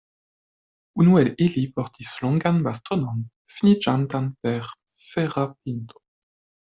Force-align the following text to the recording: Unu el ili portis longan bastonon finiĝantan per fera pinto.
Unu 1.03 1.17
el 1.23 1.27
ili 1.47 1.65
portis 1.75 2.13
longan 2.23 2.57
bastonon 2.69 3.21
finiĝantan 3.57 4.31
per 4.47 4.71
fera 5.13 5.45
pinto. 5.55 6.03